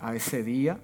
[0.00, 0.80] a ese día.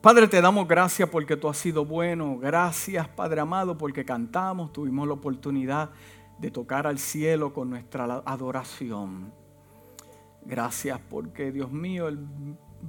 [0.00, 2.38] Padre, te damos gracias porque tú has sido bueno.
[2.38, 5.90] Gracias, Padre amado, porque cantamos, tuvimos la oportunidad
[6.38, 9.32] de tocar al cielo con nuestra adoración.
[10.44, 12.20] Gracias porque, Dios mío, el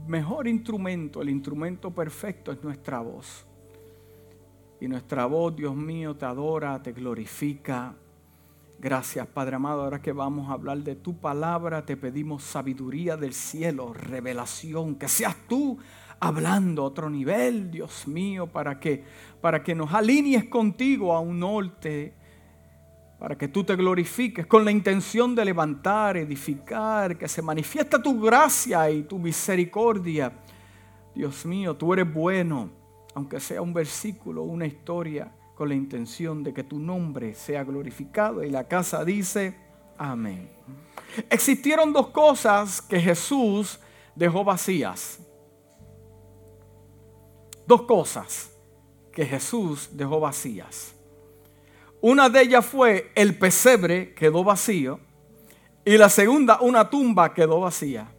[0.05, 3.47] mejor instrumento, el instrumento perfecto es nuestra voz.
[4.79, 7.95] Y nuestra voz, Dios mío, te adora, te glorifica.
[8.79, 9.81] Gracias, Padre amado.
[9.81, 15.07] Ahora que vamos a hablar de tu palabra, te pedimos sabiduría del cielo, revelación, que
[15.07, 15.79] seas tú
[16.19, 19.03] hablando a otro nivel, Dios mío, para que
[19.41, 22.13] para que nos alinees contigo a un norte,
[23.17, 28.21] para que tú te glorifiques con la intención de levantar, edificar, que se manifiesta tu
[28.21, 30.31] gracia y tu misericordia.
[31.15, 32.69] Dios mío, tú eres bueno,
[33.15, 38.43] aunque sea un versículo, una historia con la intención de que tu nombre sea glorificado.
[38.43, 39.57] Y la casa dice,
[39.97, 40.47] amén.
[41.31, 43.79] Existieron dos cosas que Jesús
[44.13, 45.17] dejó vacías.
[47.65, 48.51] Dos cosas
[49.11, 50.93] que Jesús dejó vacías.
[52.01, 54.99] Una de ellas fue el pesebre quedó vacío
[55.83, 58.13] y la segunda una tumba quedó vacía.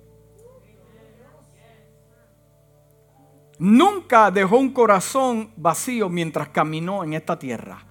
[3.59, 7.85] Nunca dejó un corazón vacío mientras caminó en esta tierra.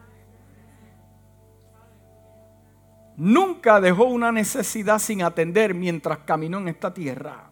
[3.18, 7.50] Nunca dejó una necesidad sin atender mientras caminó en esta tierra.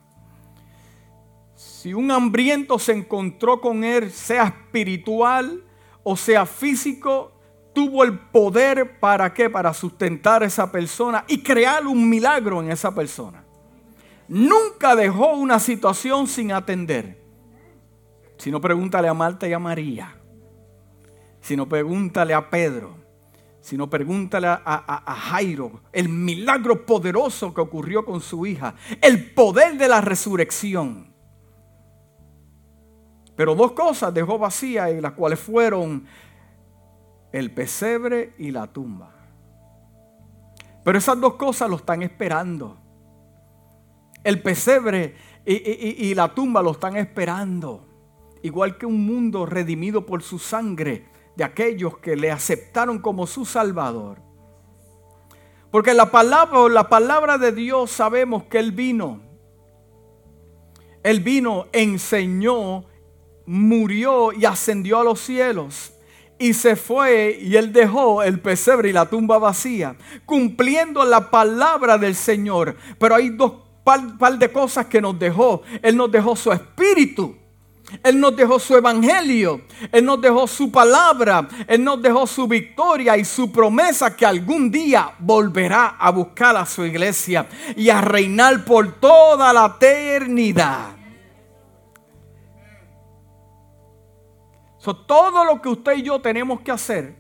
[1.55, 5.63] Si un hambriento se encontró con él, sea espiritual
[6.03, 7.31] o sea físico,
[7.73, 9.50] tuvo el poder para qué?
[9.50, 13.44] Para sustentar a esa persona y crear un milagro en esa persona.
[14.27, 17.25] Nunca dejó una situación sin atender.
[18.38, 20.16] Si no, pregúntale a Marta y a María.
[21.41, 22.95] Si no, pregúntale a Pedro.
[23.61, 25.81] Si no, pregúntale a, a, Jairo.
[25.91, 28.75] El milagro poderoso que ocurrió con su hija.
[29.02, 31.13] El poder de la resurrección.
[33.36, 36.06] Pero dos cosas dejó vacías y las cuales fueron
[37.31, 39.12] el pesebre y la tumba.
[40.84, 42.78] Pero esas dos cosas lo están esperando.
[44.23, 45.16] El pesebre
[45.46, 47.94] y, y la tumba lo están esperando
[48.45, 53.44] igual que un mundo redimido por su sangre de aquellos que le aceptaron como su
[53.44, 54.22] Salvador.
[55.72, 59.19] Porque la palabra, la palabra de Dios sabemos que Él vino.
[61.01, 62.85] Él vino, enseñó,
[63.47, 65.94] murió y ascendió a los cielos.
[66.38, 69.95] Y se fue y él dejó el pesebre y la tumba vacía,
[70.25, 72.75] cumpliendo la palabra del Señor.
[73.00, 73.53] Pero hay dos
[73.85, 75.61] par, par de cosas que nos dejó.
[75.81, 77.38] Él nos dejó su espíritu
[78.03, 79.61] él nos dejó su evangelio,
[79.91, 84.72] Él nos dejó su palabra, Él nos dejó su victoria y su promesa que algún
[84.72, 90.95] día volverá a buscar a su iglesia y a reinar por toda la eternidad.
[94.94, 97.16] todo lo que usted y yo tenemos que hacer,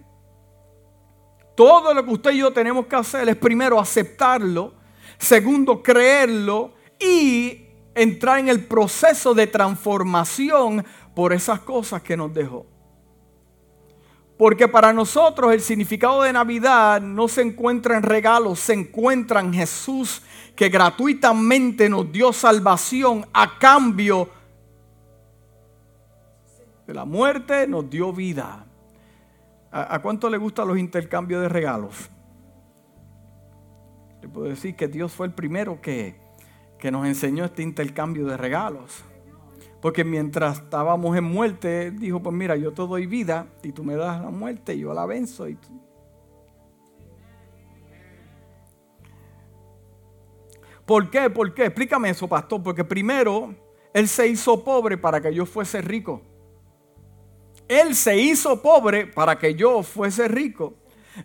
[1.55, 4.73] todo lo que usted y yo tenemos que hacer es primero aceptarlo,
[5.17, 7.64] segundo creerlo y
[7.95, 10.85] entrar en el proceso de transformación
[11.15, 12.67] por esas cosas que nos dejó.
[14.37, 19.53] Porque para nosotros el significado de Navidad no se encuentra en regalos, se encuentra en
[19.53, 20.21] Jesús
[20.55, 24.29] que gratuitamente nos dio salvación a cambio
[26.85, 28.65] de la muerte, nos dio vida.
[29.71, 32.09] ¿A, cuánto le gustan los intercambios de regalos?
[34.21, 36.24] Le puedo decir que Dios fue el primero que
[36.79, 39.03] que nos enseñó este intercambio de regalos.
[39.81, 43.95] Porque mientras estábamos en muerte, dijo, pues mira, yo te doy vida y tú me
[43.95, 45.45] das la muerte yo la venzo.
[50.85, 51.29] ¿Por qué?
[51.29, 51.65] ¿Por qué?
[51.65, 52.61] Explícame eso, pastor.
[52.61, 53.53] Porque primero,
[53.93, 56.21] Él se hizo pobre para que yo fuese rico.
[57.67, 60.75] Él se hizo pobre para que yo fuese rico.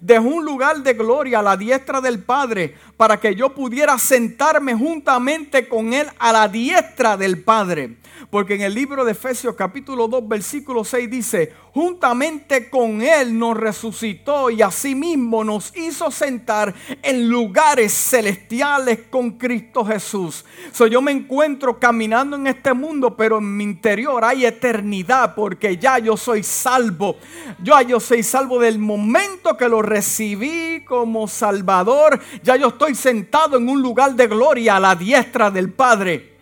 [0.00, 4.74] Dejó un lugar de gloria a la diestra del Padre para que yo pudiera sentarme
[4.74, 7.96] juntamente con Él a la diestra del Padre.
[8.28, 13.56] Porque en el libro de Efesios capítulo 2 versículo 6 dice, juntamente con Él nos
[13.56, 20.44] resucitó y asimismo nos hizo sentar en lugares celestiales con Cristo Jesús.
[20.72, 25.76] So, yo me encuentro caminando en este mundo, pero en mi interior hay eternidad porque
[25.76, 27.16] ya yo soy salvo.
[27.62, 32.20] Yo, yo soy salvo del momento que lo recibí como Salvador.
[32.42, 36.36] Ya yo estoy sentado en un lugar de gloria a la diestra del Padre.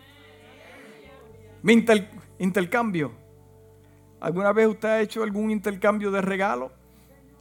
[1.63, 1.85] Mi
[2.39, 3.13] intercambio.
[4.21, 6.73] ¿Alguna vez usted ha hecho algún intercambio de regalo?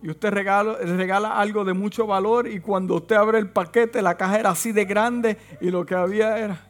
[0.01, 4.15] Y usted regala, regala algo de mucho valor y cuando usted abre el paquete la
[4.15, 6.66] caja era así de grande y lo que había era...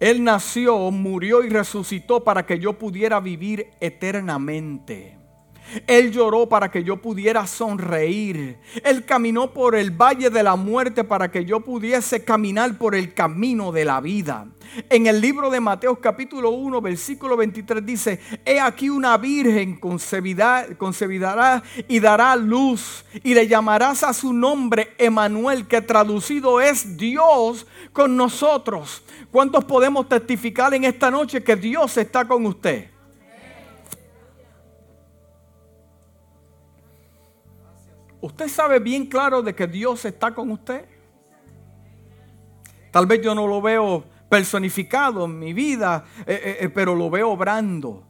[0.00, 5.19] Él nació, murió y resucitó para que yo pudiera vivir eternamente.
[5.86, 8.58] Él lloró para que yo pudiera sonreír.
[8.84, 13.14] Él caminó por el valle de la muerte para que yo pudiese caminar por el
[13.14, 14.46] camino de la vida.
[14.88, 20.68] En el libro de Mateo capítulo 1 versículo 23 dice, he aquí una virgen concebirá,
[20.78, 27.66] concebirá y dará luz y le llamarás a su nombre Emanuel, que traducido es Dios
[27.92, 29.02] con nosotros.
[29.32, 32.89] ¿Cuántos podemos testificar en esta noche que Dios está con usted?
[38.20, 40.84] ¿Usted sabe bien claro de que Dios está con usted?
[42.90, 47.08] Tal vez yo no lo veo personificado en mi vida, eh, eh, eh, pero lo
[47.08, 48.04] veo obrando,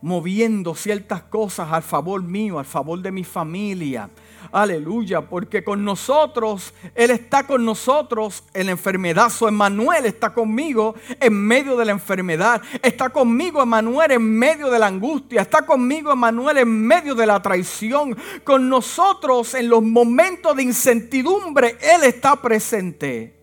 [0.00, 4.10] moviendo ciertas cosas al favor mío, al favor de mi familia,
[4.50, 9.30] Aleluya, porque con nosotros, Él está con nosotros en la enfermedad.
[9.30, 12.60] Su Emanuel está conmigo en medio de la enfermedad.
[12.82, 15.42] Está conmigo Emanuel en medio de la angustia.
[15.42, 18.16] Está conmigo Emanuel en medio de la traición.
[18.44, 23.42] Con nosotros en los momentos de incertidumbre, Él está presente.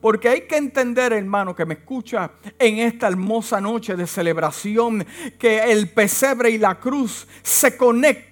[0.00, 5.06] Porque hay que entender, hermano, que me escucha en esta hermosa noche de celebración,
[5.38, 8.29] que el pesebre y la cruz se conectan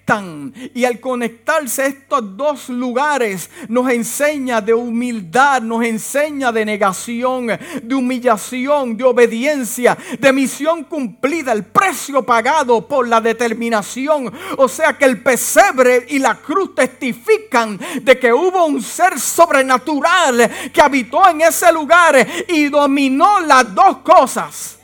[0.74, 7.48] y al conectarse estos dos lugares nos enseña de humildad, nos enseña de negación,
[7.82, 14.32] de humillación, de obediencia, de misión cumplida, el precio pagado por la determinación.
[14.56, 20.70] O sea que el pesebre y la cruz testifican de que hubo un ser sobrenatural
[20.72, 24.78] que habitó en ese lugar y dominó las dos cosas.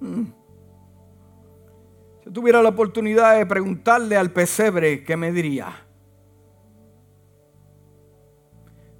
[0.00, 0.35] Mm
[2.32, 5.86] tuviera la oportunidad de preguntarle al pesebre, ¿qué me diría?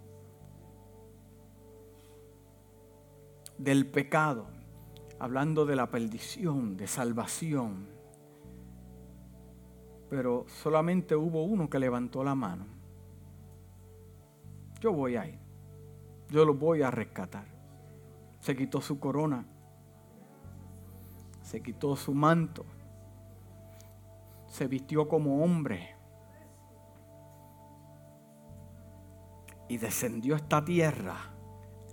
[3.62, 4.48] Del pecado,
[5.20, 7.88] hablando de la perdición, de salvación.
[10.10, 12.66] Pero solamente hubo uno que levantó la mano.
[14.80, 15.40] Yo voy a ir.
[16.30, 17.46] Yo lo voy a rescatar.
[18.40, 19.46] Se quitó su corona.
[21.44, 22.66] Se quitó su manto.
[24.48, 25.96] Se vistió como hombre.
[29.70, 31.32] Y descendió a esta tierra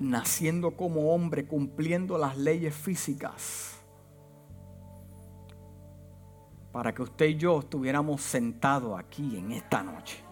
[0.00, 3.78] naciendo como hombre, cumpliendo las leyes físicas,
[6.72, 10.22] para que usted y yo estuviéramos sentados aquí en esta noche.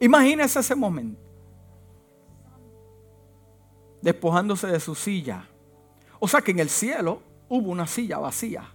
[0.00, 1.20] Imagínese ese momento,
[4.02, 5.48] despojándose de su silla.
[6.18, 8.72] O sea que en el cielo hubo una silla vacía.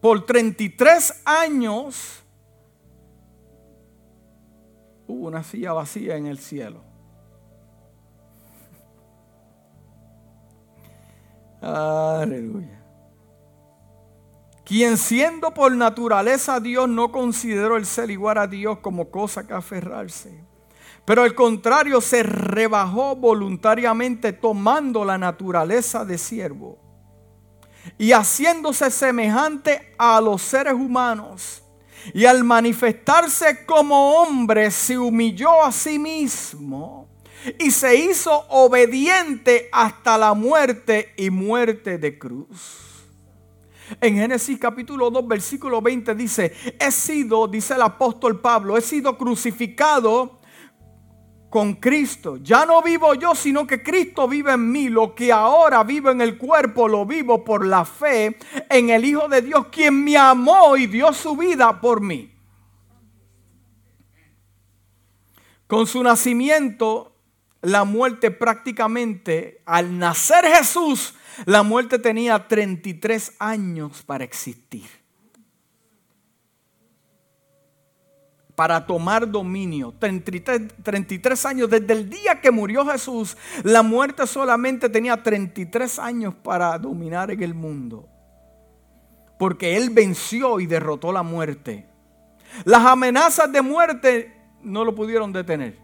[0.00, 2.22] Por 33 años
[5.06, 6.82] hubo una silla vacía en el cielo.
[11.60, 12.82] Aleluya.
[14.64, 19.54] Quien siendo por naturaleza Dios no consideró el ser igual a Dios como cosa que
[19.54, 20.44] aferrarse.
[21.04, 26.78] Pero al contrario se rebajó voluntariamente tomando la naturaleza de siervo
[27.96, 31.62] y haciéndose semejante a los seres humanos
[32.14, 37.08] y al manifestarse como hombre se humilló a sí mismo
[37.58, 42.86] y se hizo obediente hasta la muerte y muerte de cruz.
[44.00, 49.16] En Génesis capítulo 2, versículo 20 dice, he sido, dice el apóstol Pablo, he sido
[49.16, 50.35] crucificado
[51.56, 52.36] con Cristo.
[52.42, 54.90] Ya no vivo yo, sino que Cristo vive en mí.
[54.90, 58.36] Lo que ahora vivo en el cuerpo, lo vivo por la fe
[58.68, 62.30] en el Hijo de Dios, quien me amó y dio su vida por mí.
[65.66, 67.16] Con su nacimiento,
[67.62, 71.14] la muerte prácticamente, al nacer Jesús,
[71.46, 75.05] la muerte tenía 33 años para existir.
[78.56, 79.94] Para tomar dominio.
[80.00, 81.70] 33, años.
[81.70, 87.42] Desde el día que murió Jesús, la muerte solamente tenía 33 años para dominar en
[87.42, 88.08] el mundo.
[89.38, 91.86] Porque Él venció y derrotó la muerte.
[92.64, 95.78] Las amenazas de muerte no lo pudieron detener.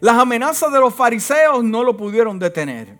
[0.00, 2.98] Las amenazas de los fariseos no lo pudieron detener.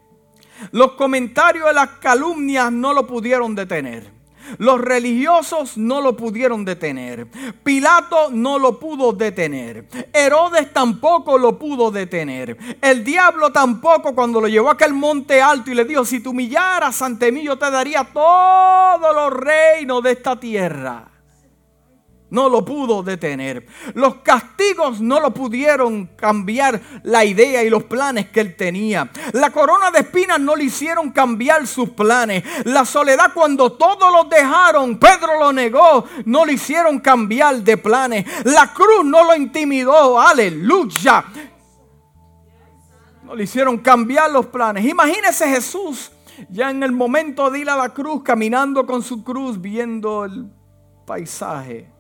[0.71, 4.13] Los comentarios de las calumnias no lo pudieron detener.
[4.59, 7.27] Los religiosos no lo pudieron detener.
[7.63, 9.87] Pilato no lo pudo detener.
[10.13, 12.57] Herodes tampoco lo pudo detener.
[12.81, 16.29] El diablo tampoco cuando lo llevó a aquel monte alto y le dijo, si te
[16.29, 21.14] humillaras ante mí yo te daría todos los reinos de esta tierra
[22.31, 23.67] no lo pudo detener.
[23.95, 29.09] Los castigos no lo pudieron cambiar la idea y los planes que él tenía.
[29.33, 32.43] La corona de espinas no le hicieron cambiar sus planes.
[32.65, 38.27] La soledad cuando todos los dejaron, Pedro lo negó, no le hicieron cambiar de planes.
[38.45, 41.25] La cruz no lo intimidó, aleluya.
[43.23, 44.85] No le hicieron cambiar los planes.
[44.85, 46.11] Imagínese Jesús
[46.49, 50.51] ya en el momento de ir a la cruz, caminando con su cruz, viendo el
[51.07, 51.94] paisaje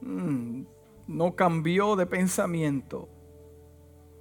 [0.00, 3.08] no cambió de pensamiento.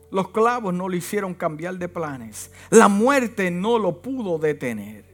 [0.09, 2.51] Los clavos no le hicieron cambiar de planes.
[2.69, 5.05] La muerte no lo pudo detener.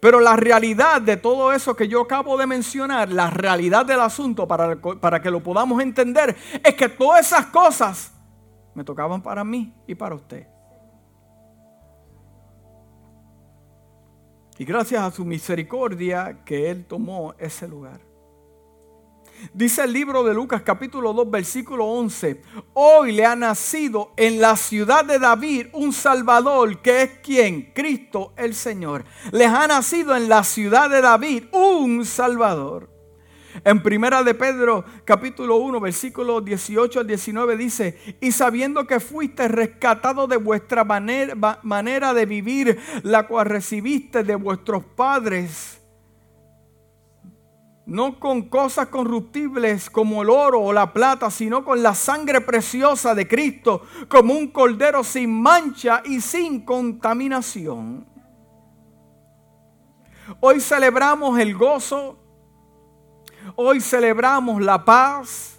[0.00, 4.48] Pero la realidad de todo eso que yo acabo de mencionar, la realidad del asunto
[4.48, 6.34] para, para que lo podamos entender,
[6.64, 8.12] es que todas esas cosas
[8.74, 10.48] me tocaban para mí y para usted.
[14.56, 18.00] Y gracias a su misericordia que Él tomó ese lugar.
[19.52, 22.40] Dice el libro de Lucas capítulo 2 versículo 11,
[22.72, 28.32] hoy le ha nacido en la ciudad de David un Salvador que es quien, Cristo
[28.36, 29.04] el Señor.
[29.32, 32.90] Les ha nacido en la ciudad de David un Salvador.
[33.62, 39.46] En primera de Pedro capítulo 1 versículo 18 al 19 dice, y sabiendo que fuiste
[39.46, 45.83] rescatado de vuestra manera, manera de vivir, la cual recibiste de vuestros padres,
[47.86, 53.14] no con cosas corruptibles como el oro o la plata, sino con la sangre preciosa
[53.14, 58.06] de Cristo, como un cordero sin mancha y sin contaminación.
[60.40, 62.18] Hoy celebramos el gozo,
[63.56, 65.58] hoy celebramos la paz,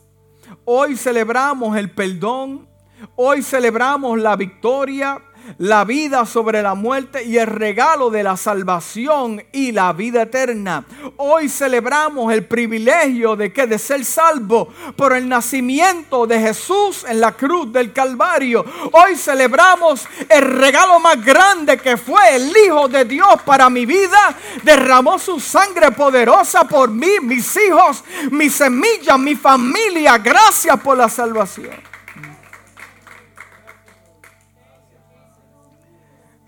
[0.64, 2.68] hoy celebramos el perdón,
[3.16, 5.22] hoy celebramos la victoria,
[5.58, 10.86] la vida sobre la muerte y el regalo de la salvación y la vida eterna.
[11.18, 17.20] Hoy celebramos el privilegio de que de ser salvo por el nacimiento de Jesús en
[17.20, 18.66] la cruz del Calvario.
[18.92, 24.36] Hoy celebramos el regalo más grande que fue el Hijo de Dios para mi vida.
[24.64, 30.18] Derramó su sangre poderosa por mí, mis hijos, mi semilla, mi familia.
[30.18, 31.95] Gracias por la salvación.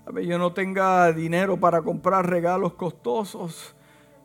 [0.08, 3.74] Tal vez yo no tenga dinero para comprar regalos costosos.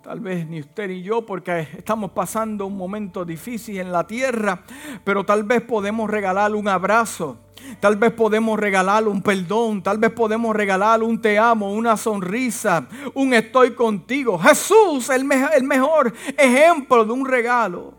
[0.02, 4.64] Tal vez ni usted ni yo, porque estamos pasando un momento difícil en la tierra,
[5.04, 7.38] pero tal vez podemos regalarle un abrazo,
[7.82, 12.88] tal vez podemos regalarle un perdón, tal vez podemos regalarle un te amo, una sonrisa,
[13.14, 14.40] un estoy contigo.
[14.40, 17.94] Jesús, el mejor ejemplo de un regalo.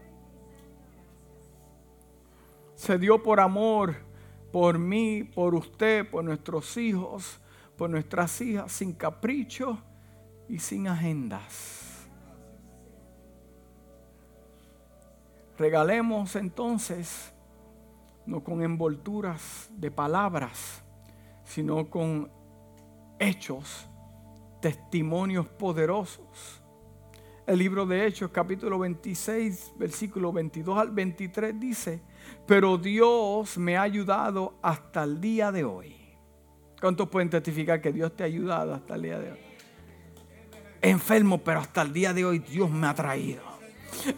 [2.76, 3.94] Se dio por amor,
[4.50, 7.40] por mí, por usted, por nuestros hijos
[7.76, 9.78] por nuestras hijas sin capricho
[10.48, 12.06] y sin agendas.
[15.56, 17.32] Regalemos entonces
[18.26, 20.82] no con envolturas de palabras,
[21.44, 22.30] sino con
[23.18, 23.86] hechos,
[24.60, 26.62] testimonios poderosos.
[27.46, 32.00] El libro de Hechos, capítulo 26, versículo 22 al 23 dice,
[32.46, 36.03] pero Dios me ha ayudado hasta el día de hoy
[36.80, 39.38] ¿Cuántos pueden testificar que Dios te ha ayudado hasta el día de hoy?
[40.82, 43.53] Enfermo, pero hasta el día de hoy Dios me ha traído.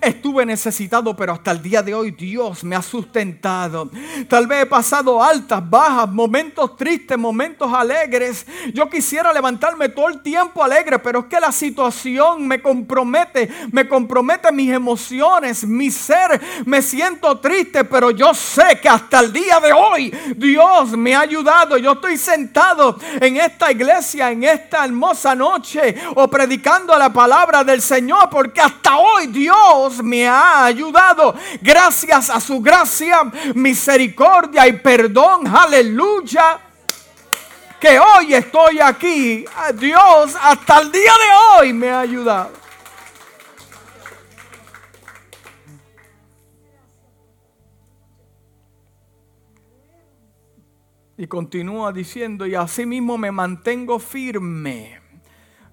[0.01, 3.91] Estuve necesitado, pero hasta el día de hoy Dios me ha sustentado.
[4.29, 8.47] Tal vez he pasado altas, bajas, momentos tristes, momentos alegres.
[8.73, 13.87] Yo quisiera levantarme todo el tiempo alegre, pero es que la situación me compromete, me
[13.89, 16.41] compromete mis emociones, mi ser.
[16.65, 21.21] Me siento triste, pero yo sé que hasta el día de hoy Dios me ha
[21.21, 21.77] ayudado.
[21.77, 27.83] Yo estoy sentado en esta iglesia, en esta hermosa noche, o predicando la palabra del
[27.83, 29.57] Señor, porque hasta hoy Dios
[30.03, 31.35] me ha ayudado.
[31.61, 33.23] Gracias a su gracia,
[33.55, 35.47] misericordia y perdón.
[35.47, 36.61] Aleluya.
[37.81, 39.45] Que hoy estoy aquí.
[39.75, 42.53] Dios hasta el día de hoy me ha ayudado.
[51.19, 55.06] Y continúa diciendo, y así mismo me mantengo firme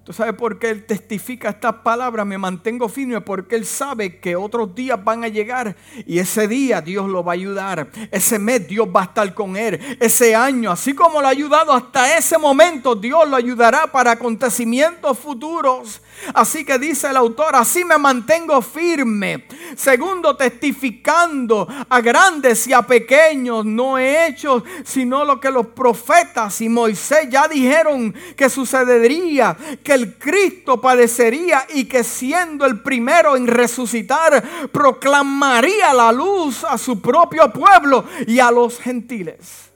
[0.04, 2.26] ¿Tú sabes por qué Él testifica estas palabras?
[2.26, 6.82] Me mantengo firme porque Él sabe que otros días van a llegar y ese día
[6.82, 7.88] Dios lo va a ayudar.
[8.12, 9.80] Ese mes Dios va a estar con Él.
[10.02, 15.18] Ese año, así como lo ha ayudado hasta ese momento, Dios lo ayudará para acontecimientos
[15.18, 16.02] futuros.
[16.34, 19.46] Así que dice el autor, así me mantengo firme.
[19.78, 26.60] Segundo, testificando a grandes y a pequeños, no he hecho sino lo que los profetas
[26.60, 29.56] y Moisés ya dijeron que sucedería,
[29.94, 37.02] el Cristo padecería y que siendo el primero en resucitar, proclamaría la luz a su
[37.02, 39.72] propio pueblo y a los gentiles.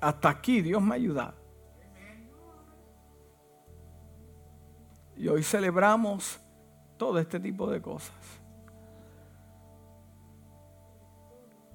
[0.00, 1.34] Hasta aquí Dios me ayuda.
[5.16, 6.40] Y hoy celebramos
[6.96, 8.14] todo este tipo de cosas.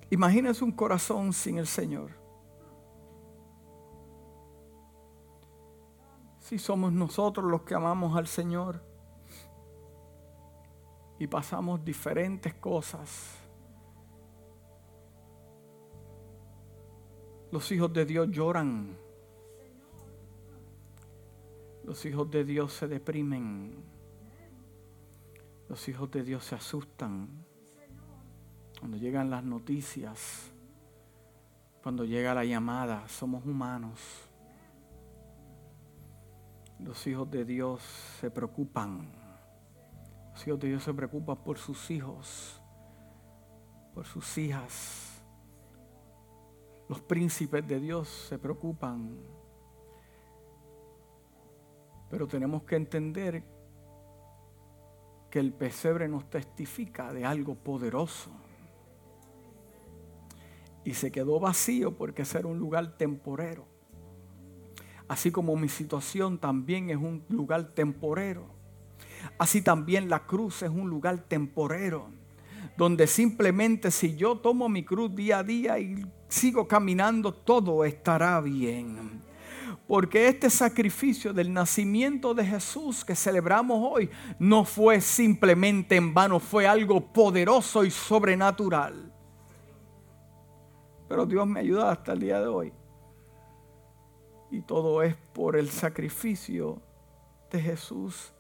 [0.10, 2.27] Imagínense un corazón sin el Señor.
[6.48, 8.82] Si somos nosotros los que amamos al Señor
[11.20, 13.38] y pasamos diferentes cosas.
[17.52, 18.98] Los hijos de Dios lloran
[21.84, 23.74] los hijos de Dios se deprimen.
[25.69, 27.30] Los hijos de Dios se asustan.
[28.78, 30.52] Cuando llegan las noticias,
[31.82, 34.02] cuando llega la llamada, somos humanos.
[36.80, 37.82] Los hijos de Dios
[38.20, 39.12] se preocupan.
[40.34, 42.62] Los hijos de Dios se preocupan por sus hijos,
[43.94, 45.24] por sus hijas.
[46.88, 49.18] Los príncipes de Dios se preocupan
[52.10, 53.44] pero tenemos que entender
[55.30, 58.32] que el pesebre nos testifica de algo poderoso.
[60.86, 63.66] Y se quedó vacío porque ese un lugar temporero.
[65.08, 68.48] Así como mi situación también es un lugar temporero.
[69.38, 72.10] Así también la cruz es un lugar temporero.
[72.78, 78.39] Donde simplemente si yo tomo mi cruz día a día y sigo caminando, todo estará
[78.41, 79.22] bien.
[79.88, 86.39] Porque este sacrificio del nacimiento de Jesús que celebramos hoy no fue simplemente en vano,
[86.41, 89.13] fue algo poderoso y sobrenatural.
[91.08, 92.74] Pero Dios me ayuda hasta el día de hoy.
[94.50, 96.82] Y todo es por el sacrificio
[97.52, 98.34] de Jesús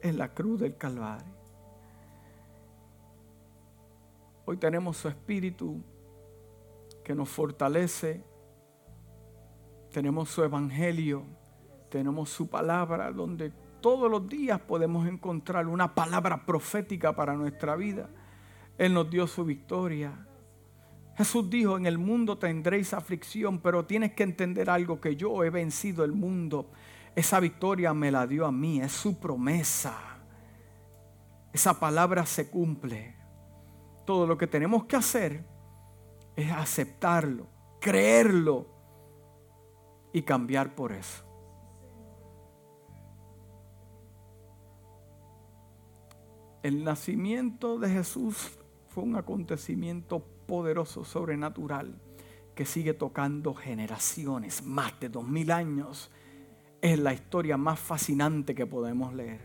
[0.00, 1.34] en la cruz del Calvario.
[4.46, 5.82] Hoy tenemos su Espíritu
[7.02, 8.24] que nos fortalece
[9.94, 11.22] tenemos su evangelio,
[11.88, 18.10] tenemos su palabra, donde todos los días podemos encontrar una palabra profética para nuestra vida.
[18.76, 20.26] Él nos dio su victoria.
[21.16, 25.50] Jesús dijo, en el mundo tendréis aflicción, pero tienes que entender algo, que yo he
[25.50, 26.70] vencido el mundo.
[27.14, 29.96] Esa victoria me la dio a mí, es su promesa.
[31.52, 33.14] Esa palabra se cumple.
[34.04, 35.44] Todo lo que tenemos que hacer
[36.34, 37.46] es aceptarlo,
[37.80, 38.66] creerlo
[40.12, 41.22] y cambiar por eso.
[46.64, 51.94] El nacimiento de Jesús fue un acontecimiento poderoso, sobrenatural,
[52.54, 56.10] que sigue tocando generaciones, más de dos mil años.
[56.80, 59.40] Es la historia más fascinante que podemos leer.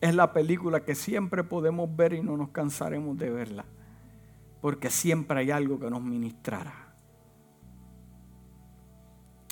[0.00, 3.64] Es la película que siempre podemos ver y no nos cansaremos de verla,
[4.60, 6.94] porque siempre hay algo que nos ministrará.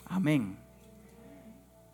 [0.05, 0.66] Amén.